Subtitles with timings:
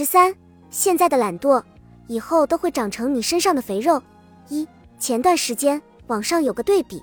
[0.00, 0.34] 十三，
[0.70, 1.62] 现在的懒惰，
[2.06, 4.02] 以后都会长成你身上的肥肉。
[4.48, 4.66] 一，
[4.98, 7.02] 前段时间网上有个对比，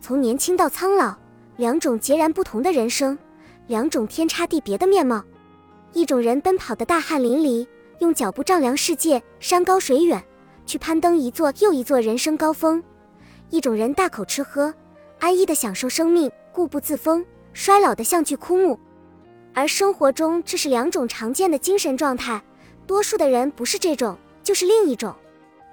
[0.00, 1.14] 从年轻到苍老，
[1.58, 3.18] 两种截然不同的人生，
[3.66, 5.22] 两种天差地别的面貌。
[5.92, 7.66] 一种人奔跑的大汗淋漓，
[7.98, 10.24] 用脚步丈量世界山高水远，
[10.64, 12.82] 去攀登一座又一座人生高峰；
[13.50, 14.72] 一种人大口吃喝，
[15.18, 17.22] 安逸的享受生命，固步自封，
[17.52, 18.80] 衰老的像具枯木。
[19.58, 22.40] 而生活中，这是两种常见的精神状态。
[22.86, 25.12] 多数的人不是这种，就是另一种。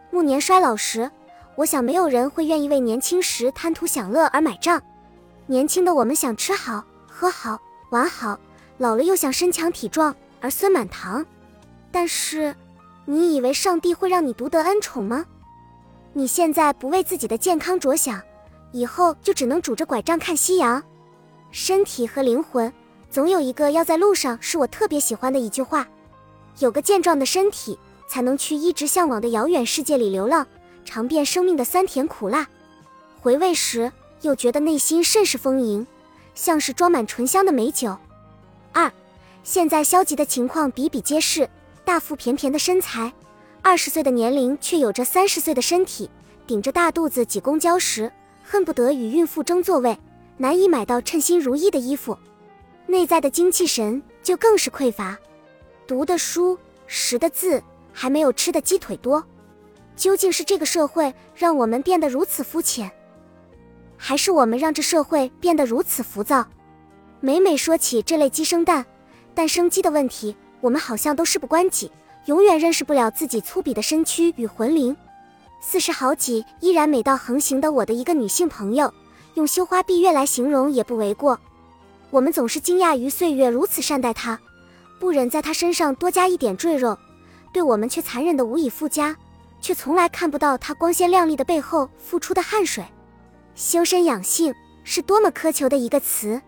[0.09, 1.11] 暮年衰老时，
[1.55, 4.81] 我想没有人会愿意为年轻时贪图享乐而买账。
[5.45, 7.61] 年轻的我们想吃好、喝好、
[7.91, 8.39] 玩好。
[8.79, 11.23] 老了又想身强体壮，儿孙满堂。
[11.91, 12.55] 但是，
[13.05, 15.23] 你以为上帝会让你独得恩宠吗？
[16.11, 18.19] 你现在不为自己的健康着想，
[18.71, 20.81] 以后就只能拄着拐杖看夕阳。
[21.51, 22.73] 身体和灵魂，
[23.15, 25.87] 总有一个要在路上，是我特别喜欢的一句话。
[26.59, 27.79] 有个健壮的身体，
[28.09, 30.45] 才能去一直向往的遥远世界里流浪，
[30.83, 32.45] 尝遍生命的酸甜苦辣。
[33.21, 33.89] 回味时，
[34.23, 35.87] 又觉得内心甚是丰盈，
[36.33, 37.95] 像是装满醇香的美酒。
[38.73, 38.91] 二，
[39.45, 41.49] 现在消极的情况比比皆是，
[41.85, 43.13] 大腹便便的身材，
[43.61, 46.09] 二十岁的年龄却有着三十岁的身体，
[46.45, 48.11] 顶着大肚子挤公交时，
[48.43, 49.97] 恨不得与孕妇争座位，
[50.35, 52.17] 难以买到称心如意的衣服，
[52.87, 55.17] 内在的精气神就更是匮乏，
[55.87, 57.61] 读的书、识的字
[57.91, 59.23] 还没有吃的鸡腿多。
[59.95, 62.91] 究竟是这个社会让我们变得如此肤浅，
[63.97, 66.45] 还是我们让这社会变得如此浮躁？
[67.21, 68.85] 每每说起这类鸡生蛋、
[69.33, 71.89] 蛋生鸡的问题，我们好像都事不关己，
[72.25, 74.95] 永远认识不了自己粗鄙的身躯与魂灵。
[75.61, 78.93] 四十好几依然美到横行的我的一个女性朋友，
[79.35, 81.39] 用羞花闭月来形容也不为过。
[82.15, 84.39] 我们总是惊讶于岁月如此善待她，
[85.01, 86.97] 不忍在她身上多加一点赘肉，
[87.51, 89.13] 对我们却残忍的无以复加，
[89.59, 92.85] 却从来看不到她光鲜亮丽的背后付出的汗水。
[93.53, 94.55] 修身养性
[94.85, 96.41] 是多么苛求的一个词。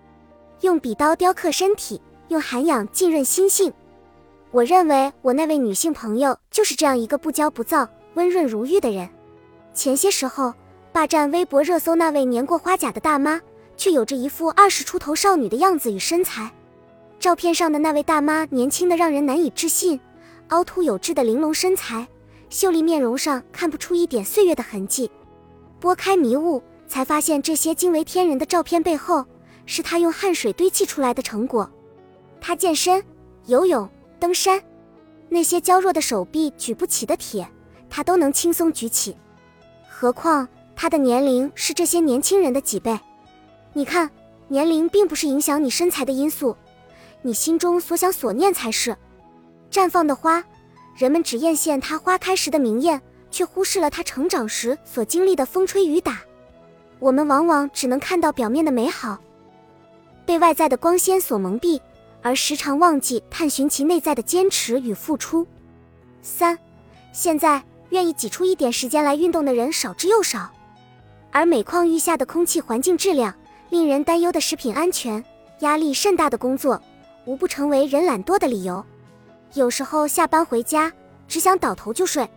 [0.61, 3.73] 用笔刀雕刻身体，用涵养浸润心性。
[4.51, 9.09] 我认为我那位女性朋友就是这样一个不骄不躁、温润如玉的人。
[9.73, 10.53] 前些时候
[10.93, 13.41] 霸占微博热搜那位年过花甲的大妈，
[13.77, 16.51] 却有着一副二十出头少女的样子与身材。
[17.19, 19.99] 照片上的那位大妈年轻的让人难以置信，
[20.49, 22.05] 凹凸有致的玲珑身材，
[22.49, 25.09] 秀丽面容上看不出一点岁月的痕迹。
[25.79, 29.25] 拨开迷雾，才发现这些惊为天人的照片背后。
[29.69, 31.69] 是他用汗水堆砌出来的成果。
[32.39, 33.03] 他健身、
[33.47, 33.85] 游泳、
[34.17, 34.63] 登山，
[35.27, 37.45] 那些娇弱的手臂举不起的铁，
[37.89, 39.17] 他都能轻松举起。
[39.89, 42.97] 何况他的年龄是这些年轻人的几倍？
[43.77, 44.09] 你看，
[44.47, 46.57] 年龄并不是影响你身材的因素，
[47.21, 48.97] 你心中所想所念才是。
[49.69, 50.43] 绽放的花，
[50.95, 52.99] 人们只艳羡它花开时的明艳，
[53.29, 56.21] 却忽视了它成长时所经历的风吹雨打。
[56.97, 59.19] 我们往往只能看到表面的美好。
[60.25, 61.79] 被外在的光鲜所蒙蔽，
[62.23, 65.45] 而时常忘记探寻其内在的坚持与付出。
[66.23, 66.57] 三，
[67.11, 70.51] 现在愿意挤出一点时间来运动的人少之又少，
[71.31, 73.31] 而每况愈下的空气环境质量、
[73.69, 75.23] 令人担忧的食品安全、
[75.59, 76.81] 压力甚大的工作，
[77.25, 78.83] 无不成为人懒惰的理由。
[79.53, 80.91] 有时候下班回家
[81.27, 82.27] 只想倒头就睡。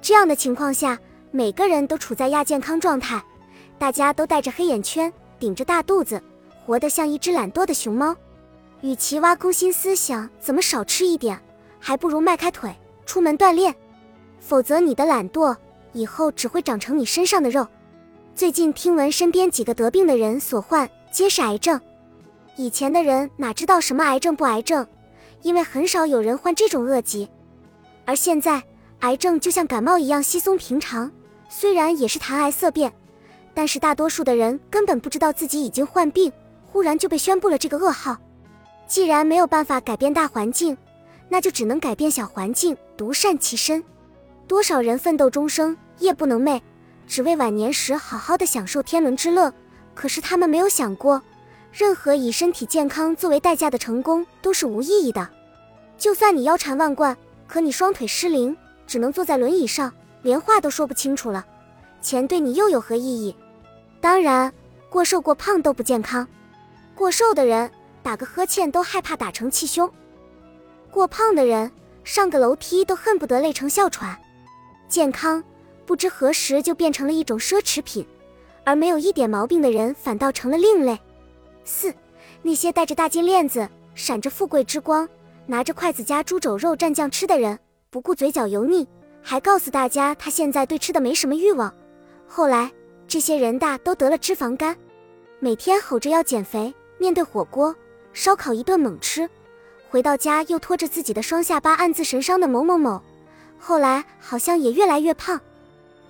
[0.00, 0.98] 这样的情况下，
[1.30, 3.22] 每个人都处在亚健康状态，
[3.78, 6.20] 大家都带着黑眼圈，顶着大肚子。
[6.64, 8.14] 活得像一只懒惰的熊猫，
[8.82, 11.36] 与其挖空心思想怎么少吃一点，
[11.80, 12.72] 还不如迈开腿
[13.04, 13.74] 出门锻炼。
[14.38, 15.56] 否则，你的懒惰
[15.92, 17.66] 以后只会长成你身上的肉。
[18.34, 21.78] 最近听闻身边几个得病的人所患皆是癌症，
[22.56, 24.86] 以前的人哪知道什么癌症不癌症，
[25.42, 27.28] 因为很少有人患这种恶疾。
[28.06, 28.62] 而现在，
[29.00, 31.12] 癌症就像感冒一样稀松平常，
[31.50, 32.90] 虽然也是谈癌色变，
[33.52, 36.32] 但是大多数的人根本不知道自己已经患病。
[36.64, 38.16] 忽然就被宣布了这个噩耗。
[38.86, 40.74] 既然没有办法改变大环境，
[41.28, 43.84] 那就只能改变小环境，独善其身。
[44.48, 46.58] 多少人奋斗终生，夜不能寐，
[47.06, 49.52] 只为晚年时好好的享受天伦之乐。
[49.94, 51.22] 可是他们没有想过，
[51.70, 55.28] 任何以身体健康作为代价的成功都是无意义的。
[55.98, 57.16] 就算你腰缠万贯，
[57.46, 58.56] 可你双腿失灵，
[58.86, 61.44] 只能坐在轮椅上，连话都说不清楚了，
[62.00, 63.36] 钱对你又有何意义？
[64.00, 64.52] 当然，
[64.88, 66.26] 过瘦过胖都不健康。
[66.94, 67.70] 过瘦的人
[68.02, 69.90] 打个呵欠都害怕打成气胸，
[70.90, 71.70] 过胖的人
[72.02, 74.18] 上个楼梯都恨不得累成哮喘。
[74.88, 75.42] 健康
[75.84, 78.06] 不知何时就变成了一种奢侈品，
[78.64, 80.98] 而没有一点毛病的人反倒成了另类。
[81.64, 81.92] 四，
[82.42, 85.08] 那些戴着大金链子、闪着富贵之光、
[85.46, 87.58] 拿着筷子夹猪肘肉蘸酱吃的人，
[87.90, 88.86] 不顾嘴角油腻，
[89.22, 91.72] 还告诉大家他现在对吃的没什么欲望。
[92.26, 92.70] 后来
[93.06, 94.76] 这些人大都得了脂肪肝，
[95.40, 97.74] 每天吼着要减肥，面对火锅、
[98.12, 99.28] 烧烤一顿猛吃，
[99.90, 103.00] 回到家又拖着自己的双下巴暗自神伤的某某某，
[103.58, 105.40] 后来好像也越来越胖。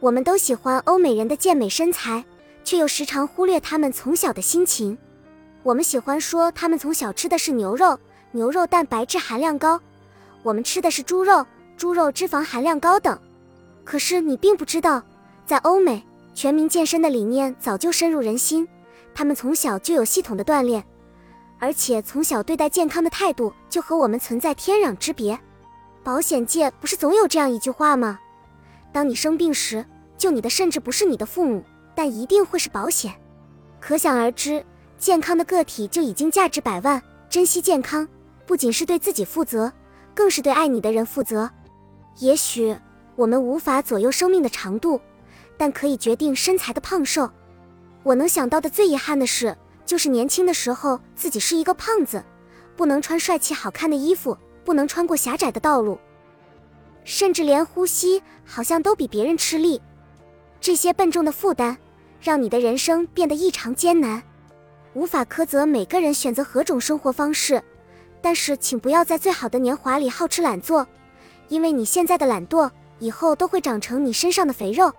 [0.02, 2.24] 我们都喜欢欧美人的健美身材，
[2.64, 4.98] 却又时常忽略他们从小的心情。
[5.62, 7.96] 我们喜欢说他们从小吃的是牛肉，
[8.32, 9.78] 牛肉蛋白质含量高；
[10.42, 11.46] 我们吃的是猪肉，
[11.76, 13.16] 猪肉脂肪含量高等。
[13.84, 15.00] 可是你并不知道，
[15.46, 16.04] 在欧美，
[16.34, 18.66] 全民健身的理念早就深入人心，
[19.14, 20.84] 他们从小就有系统的锻炼，
[21.60, 25.38] 而且从小对待健康的态度就和我们存在天壤之别。
[26.02, 28.18] 保险界不是总有这样一句话吗？
[28.92, 29.86] 当你生病时，
[30.22, 31.64] 救你的甚至不是你的父母，
[31.96, 33.12] 但一定会是保险。
[33.80, 34.64] 可想而知，
[34.96, 37.02] 健康的个体就已经价值百万。
[37.28, 38.06] 珍惜健康，
[38.46, 39.72] 不仅是对自己负责，
[40.14, 41.50] 更是对爱你的人负责。
[42.20, 42.76] 也许
[43.16, 45.00] 我们无法左右生命的长度，
[45.56, 47.28] 但可以决定身材的胖瘦。
[48.04, 52.22] 我能想到的最遗憾的事，就是年轻的时候自己是一个胖子，
[52.76, 55.98] 不能穿帅气好看的衣服，不能穿过狭窄的道路，
[57.02, 59.82] 甚至连呼吸好像都比别人吃力。
[60.62, 61.76] 这些笨重的负担，
[62.20, 64.22] 让你的人生变得异常艰难。
[64.94, 67.60] 无法苛责每个人选择何种生活方式，
[68.20, 70.86] 但是请不要在最好的年华里好吃懒做，
[71.48, 72.70] 因为你现在的懒惰，
[73.00, 74.92] 以后都会长成你身上的肥肉。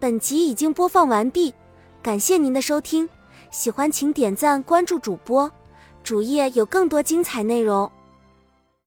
[0.00, 1.52] 本集已经播放完毕，
[2.02, 3.06] 感谢您的收听，
[3.50, 5.52] 喜欢请点赞关注主播，
[6.02, 7.92] 主页有更多精彩内容。